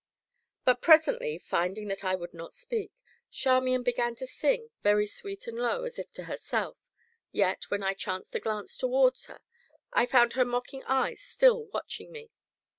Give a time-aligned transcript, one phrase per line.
[0.65, 2.91] But presently, finding that I would not speak,
[3.29, 6.79] Charmian began to sing, very sweet and low, as if to herself,
[7.31, 9.41] yet, when I chanced to glance towards her,
[9.93, 12.31] I found her mocking eyes still watching me.